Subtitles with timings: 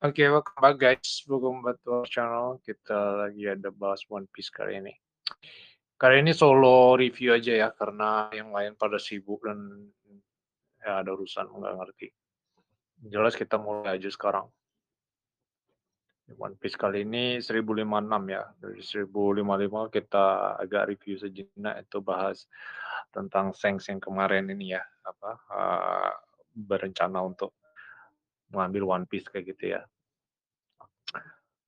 [0.00, 2.56] Oke, welcome back guys, welcome back to our channel.
[2.64, 4.96] Kita lagi ada bahas One Piece kali ini.
[6.00, 9.60] Kali ini solo review aja ya, karena yang lain pada sibuk dan
[10.80, 12.08] ya ada urusan nggak ngerti.
[13.12, 14.48] Jelas kita mulai aja sekarang.
[16.32, 17.84] One Piece kali ini 1056
[18.32, 18.48] ya.
[18.56, 19.04] Dari 1055
[20.00, 22.48] kita agak review sejenak itu bahas
[23.12, 26.12] tentang Sengs yang kemarin ini ya, apa uh,
[26.56, 27.52] berencana untuk
[28.50, 29.80] mengambil One Piece kayak gitu ya.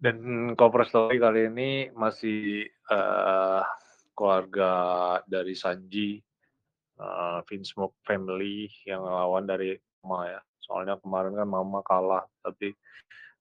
[0.03, 0.19] Dan
[0.59, 3.63] cover story kali ini masih uh,
[4.19, 4.73] keluarga
[5.31, 6.19] dari Sanji,
[6.99, 10.41] uh, Vince Smoke family yang lawan dari Mama ya.
[10.59, 12.75] Soalnya kemarin kan Mama kalah, tapi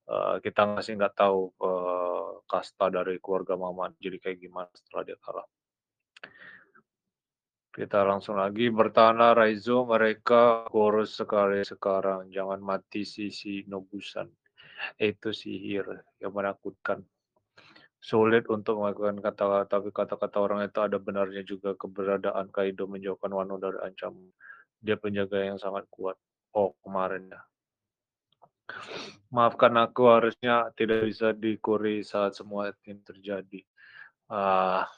[0.06, 5.18] uh, kita masih nggak tahu uh, kasta dari keluarga Mama jadi kayak gimana setelah dia
[5.18, 5.48] kalah.
[7.74, 14.30] Kita langsung lagi bertanah Raizo mereka kurus sekali sekarang jangan mati sisi Nobusan
[15.02, 15.86] itu sihir
[16.22, 17.02] yang menakutkan.
[18.02, 21.78] Sulit untuk melakukan kata-kata tapi kata-kata orang itu ada benarnya juga.
[21.78, 24.34] Keberadaan Kaido menjauhkan Wano dari ancaman.
[24.82, 26.18] Dia penjaga yang sangat kuat.
[26.58, 27.42] Oh kemarin ya.
[29.30, 33.62] Maafkan aku harusnya tidak bisa dikuri saat semua ini terjadi.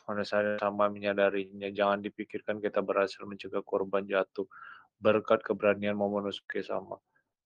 [0.07, 1.67] Mana saya sama menyadarinya.
[1.75, 4.47] Jangan dipikirkan kita berhasil mencegah korban jatuh.
[4.95, 6.95] Berkat keberanian Momonosuke sama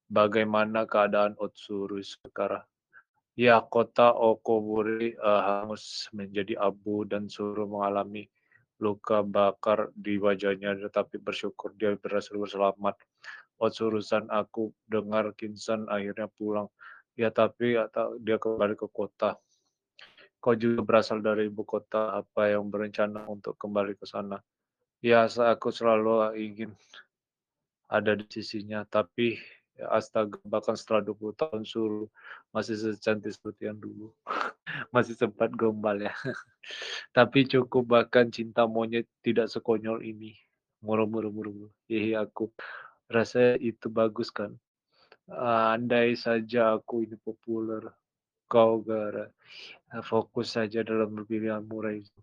[0.07, 2.63] bagaimana keadaan Otsuru sekarang?
[3.37, 8.25] Ya kota Okoburi uh, hangus menjadi abu dan suruh mengalami
[8.81, 12.97] luka bakar di wajahnya tetapi bersyukur dia berhasil berselamat.
[13.61, 16.69] Otsurusan aku dengar Kinsan akhirnya pulang.
[17.17, 17.77] Ya tapi
[18.21, 19.37] dia kembali ke kota.
[20.37, 24.37] Kau juga berasal dari ibu kota, apa yang berencana untuk kembali ke sana?
[25.01, 26.71] Ya, aku selalu ingin
[27.89, 32.09] ada di sisinya, tapi ya, astaga, bahkan setelah 20 tahun suruh
[32.49, 34.13] masih secantik seperti yang dulu.
[34.95, 36.13] masih sempat gombal ya.
[37.17, 40.33] tapi cukup bahkan cinta monyet tidak sekonyol ini.
[40.81, 41.57] Murung-murung murung.
[41.89, 42.49] Hihi aku
[43.09, 44.53] rasa itu bagus kan.
[45.37, 47.83] Andai saja aku ini populer,
[48.47, 49.27] kau gara
[50.03, 52.21] fokus saja dalam pilihanmu Raizu.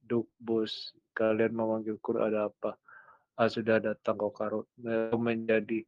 [0.00, 2.80] Duk bos, kalian memanggilku ada apa?
[3.36, 4.68] Ah, sudah datang kau karut.
[5.16, 5.84] menjadi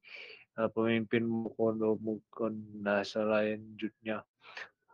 [0.54, 2.54] pemimpin mukon
[2.84, 4.24] nah selanjutnya.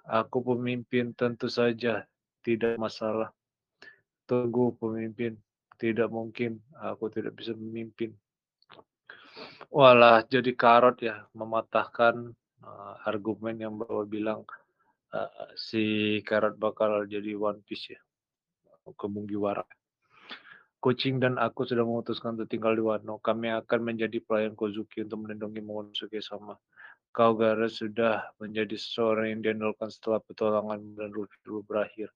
[0.08, 2.06] Aku pemimpin tentu saja
[2.40, 3.28] tidak masalah.
[4.24, 5.36] Tunggu pemimpin,
[5.76, 8.16] tidak mungkin aku tidak bisa memimpin.
[9.68, 12.32] Walah jadi karot ya mematahkan
[12.64, 14.42] uh, argumen yang bawa bilang
[15.12, 18.00] uh, si Karat bakal jadi One Piece ya
[18.88, 19.64] ke Mugiwara.
[20.78, 23.18] Kucing dan aku sudah memutuskan untuk tinggal di Wano.
[23.18, 26.54] Kami akan menjadi pelayan Kozuki untuk melindungi Momonosuke sama.
[27.10, 32.14] Kau Gara sudah menjadi seseorang yang diandalkan setelah petualangan dan Luffy dulu berakhir.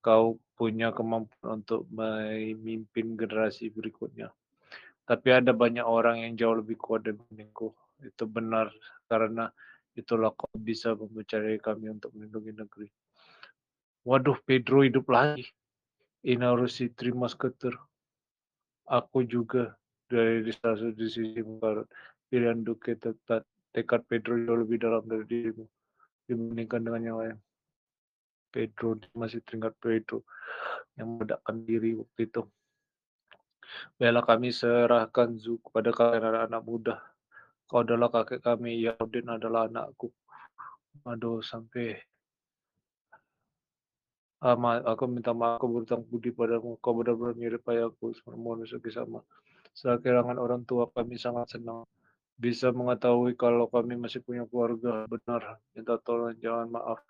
[0.00, 4.32] Kau punya kemampuan untuk memimpin generasi berikutnya.
[5.04, 7.76] Tapi ada banyak orang yang jauh lebih kuat dibandingku.
[8.00, 8.72] Itu benar
[9.04, 9.52] karena
[9.96, 12.88] Itulah kau bisa mencari kami untuk melindungi negeri.
[14.04, 15.48] Waduh, Pedro hidup lagi.
[16.26, 17.70] Inarusi terima sketer.
[18.90, 19.78] Aku juga
[20.10, 21.86] dari salah di sisi barat.
[22.26, 25.62] Pilihan Duke tetap tekad Pedro jauh lebih dalam dari dirimu
[26.26, 27.38] dibandingkan dengan yang lain.
[28.50, 30.26] Pedro masih teringat Pedro
[30.98, 32.42] yang meledakkan diri waktu itu.
[33.94, 36.96] Bela kami serahkan Zu kepada kalian anak-anak muda
[37.66, 40.14] Kau adalah kakek kami, Yaudin adalah anakku.
[41.02, 41.98] Aduh, sampai
[44.40, 46.76] ama aku minta maaf, aku berutang budi padamu.
[46.80, 49.20] Kau benar-benar mirip ayahku, mohon sama.
[49.76, 51.84] Setelah kehilangan orang tua, kami sangat senang
[52.36, 55.08] bisa mengetahui kalau kami masih punya keluarga.
[55.08, 57.00] Benar, minta tolong, jangan maaf.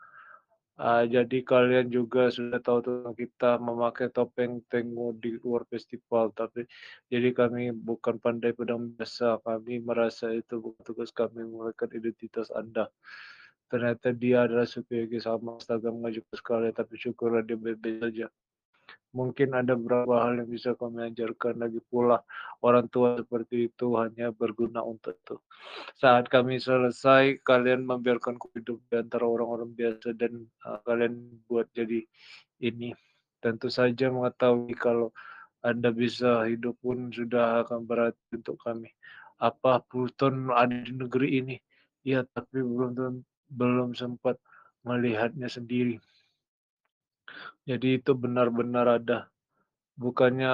[0.77, 6.69] Uh, jadi kalian juga sudah tahu tentang kita memakai topeng tengu di luar festival, tapi
[7.09, 9.41] jadi kami bukan pandai pedang biasa.
[9.41, 12.93] Kami merasa itu bukan tugas kami memulihkan identitas Anda.
[13.67, 18.27] Ternyata dia adalah Sukiyaki sama astaga mengejutkan sekali, tapi syukurlah dia baik-baik saja
[19.17, 22.21] mungkin ada beberapa hal yang bisa kami ajarkan lagi pula
[22.61, 25.41] orang tua seperti itu hanya berguna untuk itu
[25.97, 32.05] saat kami selesai kalian membiarkan hidup di antara orang-orang biasa dan uh, kalian buat jadi
[32.61, 32.93] ini.
[33.41, 35.13] Tentu saja mengetahui kalau
[35.61, 38.91] anda bisa hidup pun sudah akan berat untuk kami.
[39.41, 41.57] Apa Pluton ada di negeri ini?
[42.07, 42.97] Ya tapi belum
[43.51, 44.39] belum sempat
[44.87, 45.99] melihatnya sendiri
[47.67, 49.27] jadi itu benar-benar ada.
[49.99, 50.53] Bukannya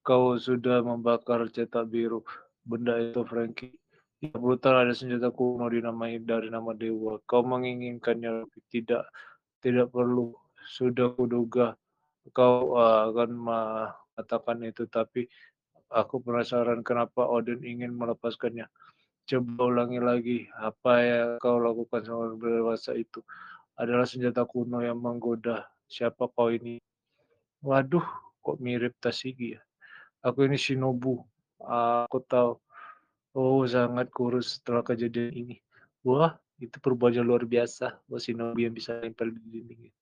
[0.00, 2.24] kau sudah membakar cetak biru.
[2.64, 3.76] Benda itu Frankie.
[4.16, 7.20] Di hutan ada senjata kuno dinamai dari nama dewa.
[7.28, 9.04] Kau menginginkannya, tidak
[9.60, 10.32] tidak perlu.
[10.64, 11.76] Sudah kuduga
[12.34, 15.30] kau uh, akan mengatakan itu, tapi
[15.92, 18.66] aku penasaran kenapa Odin ingin melepaskannya.
[19.26, 23.26] Coba ulangi lagi, apa yang kau lakukan sama dewasa itu
[23.74, 25.66] adalah senjata kuno yang menggoda.
[25.90, 26.78] Siapa kau ini?
[27.58, 28.06] Waduh,
[28.38, 29.60] kok mirip Tasigi ya?
[30.22, 31.26] Aku ini Shinobu.
[31.58, 32.62] Aku tahu
[33.36, 35.56] Oh, sangat kurus setelah kejadian ini.
[36.00, 38.00] Wah, itu perubahannya luar biasa.
[38.08, 39.92] Wah, Shinobu yang bisa nempel di dinding.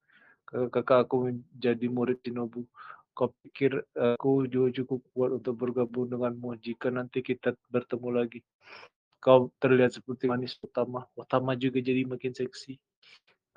[0.46, 2.62] Kakak aku menjadi murid Shinobu.
[3.10, 8.38] Kau pikir aku juga cukup kuat untuk bergabung denganmu jika nanti kita bertemu lagi.
[9.24, 11.08] Kau terlihat seperti manis utama.
[11.16, 12.76] Utama juga jadi makin seksi.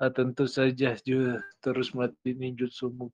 [0.00, 3.12] Nah, tentu saja juga terus melatih ninjutsumu.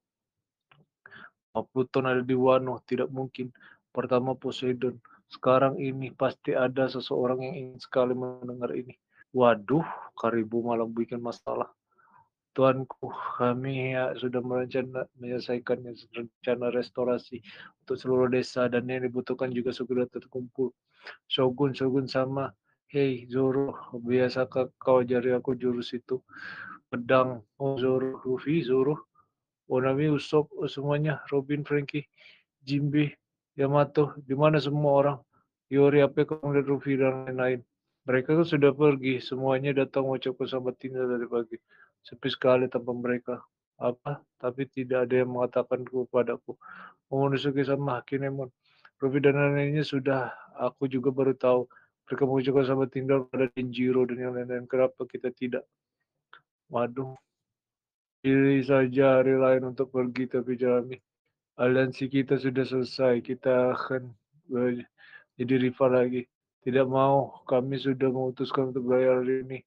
[1.55, 3.51] Pluton ada di Wano, tidak mungkin.
[3.91, 4.99] Pertama Poseidon,
[5.31, 8.95] sekarang ini pasti ada seseorang yang ingin sekali mendengar ini.
[9.35, 11.71] Waduh, Karibu malah bikin masalah.
[12.55, 15.83] Tuanku, kami ya sudah merencana menyelesaikan
[16.15, 17.43] rencana restorasi
[17.83, 20.71] untuk seluruh desa dan yang dibutuhkan juga segera terkumpul.
[21.27, 22.55] Shogun, Shogun sama.
[22.87, 26.23] Hei Zoro, biasakah kau ajari aku jurus itu?
[26.87, 29.11] Pedang, oh Zoro, Luffy, Zoro,
[29.67, 32.07] Onami, Usopp, semuanya, Robin, Frankie,
[32.63, 33.19] Jimbe,
[33.59, 35.19] Yamato, di mana semua orang?
[35.75, 37.61] Yori, apa kamu dan Rufi dan lain-lain?
[38.05, 41.57] Mereka kan sudah pergi, semuanya datang mengucapkan selamat tinggal dari pagi.
[42.05, 43.41] Sepi sekali tanpa mereka.
[43.81, 44.21] Apa?
[44.39, 46.55] Tapi tidak ada yang mengatakan kepadaku.
[47.09, 48.53] Momonosuke sama Hakinemon.
[49.01, 51.67] Rufi dan lain-lainnya sudah, aku juga baru tahu.
[52.07, 54.69] Mereka mengucapkan selamat tinggal pada Denjiro dan yang lain-lain.
[54.69, 55.65] Kenapa kita tidak?
[56.69, 57.17] Waduh.
[58.21, 60.97] Pilih saja hari lain untuk pergi tapi jalani
[61.59, 63.23] aliansi kita sudah selesai.
[63.23, 64.11] Kita akan
[65.39, 66.23] jadi rival lagi.
[66.65, 69.59] Tidak mau, kami sudah memutuskan untuk belajar hari ini.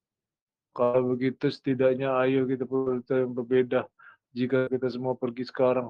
[0.78, 3.90] Kalau begitu, setidaknya ayo kita rute yang berbeda.
[4.30, 5.90] Jika kita semua pergi sekarang.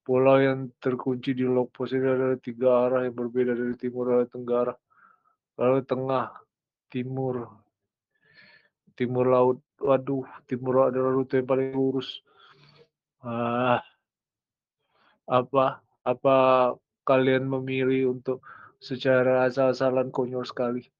[0.00, 4.26] Pulau yang terkunci di Lok Pos ini adalah tiga arah yang berbeda dari timur dan
[4.32, 4.74] tenggara.
[5.60, 6.32] Lalu tengah,
[6.88, 7.52] timur,
[8.96, 9.58] timur laut.
[9.76, 12.24] Waduh, timur adalah rute yang paling lurus.
[13.22, 13.84] Ah,
[15.28, 16.36] apa apa
[17.06, 18.42] kalian memilih untuk
[18.82, 20.90] secara asal-asalan konyol sekali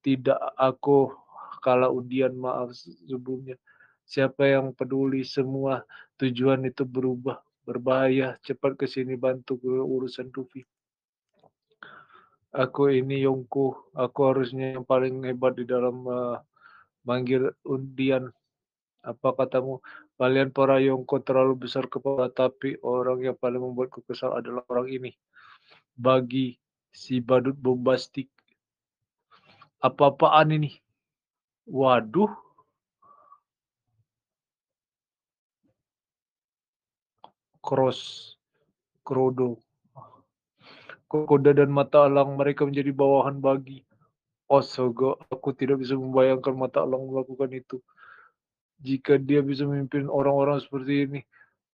[0.00, 1.12] tidak aku
[1.60, 2.72] kalah undian maaf
[3.06, 3.60] sebelumnya
[4.08, 5.86] siapa yang peduli semua
[6.18, 10.66] tujuan itu berubah berbahaya cepat ke sini bantu ke urusan Tufi
[12.50, 16.40] aku ini Yongko aku harusnya yang paling hebat di dalam uh,
[17.06, 18.32] manggil undian
[19.00, 19.80] apa katamu
[20.20, 25.16] Kalian para Yongko terlalu besar kepala, tapi orang yang paling membuatku kesal adalah orang ini.
[25.96, 26.60] Bagi
[26.92, 28.28] si badut bombastik.
[29.80, 30.76] Apa-apaan ini?
[31.70, 32.32] Waduh.
[37.62, 38.34] Cross.
[39.06, 39.62] Krodo.
[41.10, 43.82] Koda dan mata alang mereka menjadi bawahan bagi.
[44.50, 47.78] Astaga, aku tidak bisa membayangkan mata alang melakukan itu
[48.80, 51.20] jika dia bisa memimpin orang-orang seperti ini,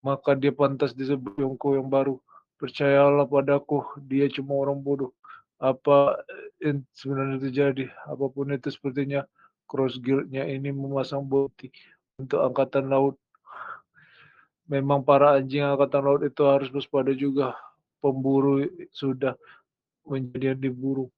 [0.02, 2.18] maka dia pantas disebut Yongko yang baru.
[2.58, 5.14] Percayalah padaku, dia cuma orang bodoh.
[5.56, 6.20] Apa
[6.60, 7.86] yang sebenarnya terjadi?
[8.10, 9.24] Apa pun itu sepertinya
[9.66, 11.68] Cross Guild-nya ini memasang bukti
[12.16, 13.18] untuk angkatan laut.
[14.66, 17.54] Memang para anjing angkatan laut itu harus waspada juga.
[18.02, 19.34] Pemburu sudah
[20.06, 21.10] menjadi diburu.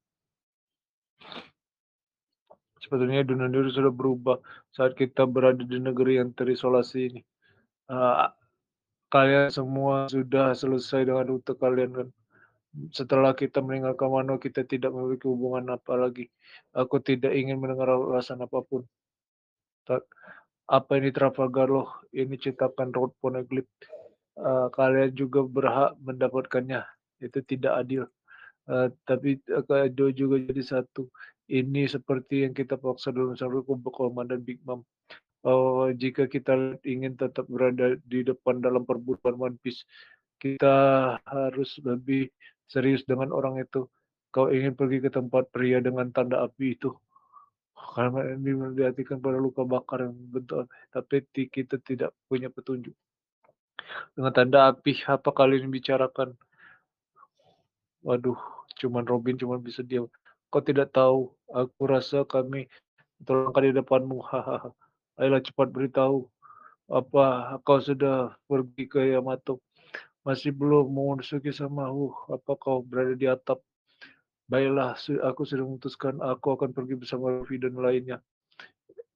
[2.80, 4.40] Sebetulnya dunia diri sudah berubah
[4.72, 7.20] saat kita berada di negeri yang terisolasi ini.
[7.88, 8.32] Uh,
[9.12, 12.08] kalian semua sudah selesai dengan rute kalian kan.
[12.92, 16.28] Setelah kita meninggalkan Wano, kita tidak memiliki hubungan apa lagi.
[16.76, 18.84] Aku tidak ingin mendengar alasan apa pun.
[20.68, 21.88] Apa ini Trafalgar loh?
[22.12, 23.68] Ini cetakan Road Poneglyph.
[24.38, 26.84] Uh, kalian juga berhak mendapatkannya.
[27.18, 28.04] Itu tidak adil.
[28.68, 31.08] Uh, tapi uh, juga jadi satu
[31.48, 34.84] ini seperti yang kita paksa dalam satu kumpul komandan Big Mom.
[35.40, 39.88] Uh, jika kita ingin tetap berada di depan dalam perburuan One Piece,
[40.36, 42.28] kita harus lebih
[42.68, 43.88] serius dengan orang itu.
[44.28, 46.92] Kau ingin pergi ke tempat pria dengan tanda api itu.
[47.74, 52.92] Karena ini melihatkan pada luka bakar yang bentuk tapi kita tidak punya petunjuk.
[54.12, 56.36] Dengan tanda api, apa kalian bicarakan?
[58.04, 58.36] Waduh,
[58.78, 60.06] cuman Robin cuma bisa diam.
[60.52, 62.68] Kau tidak tahu, aku rasa kami
[63.24, 64.20] terangkat di depanmu.
[64.22, 64.70] Hahaha.
[65.18, 66.28] Ayolah cepat beritahu.
[66.88, 69.60] Apa kau sudah pergi ke Yamato?
[70.28, 71.16] Masih belum mau
[71.56, 73.64] sama uh, apa kau berada di atap?
[74.44, 74.92] Baiklah,
[75.24, 78.20] aku sudah memutuskan aku akan pergi bersama Luffy dan lainnya.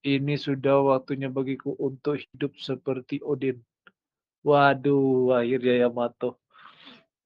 [0.00, 3.61] Ini sudah waktunya bagiku untuk hidup seperti Odin.
[4.40, 6.40] Waduh, akhirnya Yamato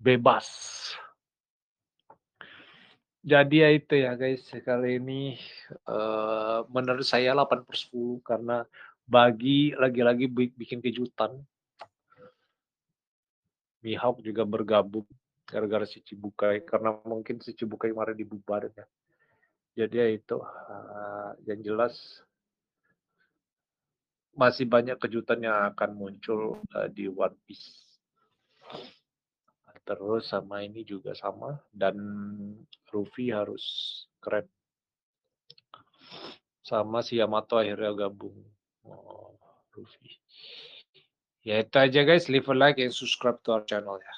[0.03, 0.47] bebas.
[3.27, 5.35] Jadi ya itu ya guys, kali ini
[5.91, 8.63] uh, menurut saya 8 per 10 karena
[9.03, 11.35] bagi lagi-lagi bikin kejutan.
[13.87, 15.07] Mihawk juga bergabung
[15.47, 18.87] gara-gara si Cibukai karena mungkin si Cibukai kemarin dibubarin ya.
[19.79, 21.95] Jadi ya itu uh, yang jelas
[24.35, 27.87] masih banyak kejutan yang akan muncul uh, di One Piece.
[29.87, 31.95] Terus sama ini juga sama dan
[32.91, 33.63] Ruffy harus
[34.19, 34.51] keren.
[36.67, 38.35] Sama si Yamato akhirnya gabung.
[38.83, 39.39] Oh,
[39.71, 40.19] Ruffy.
[41.47, 44.13] Ya itu aja guys, leave a like and subscribe to our channel ya.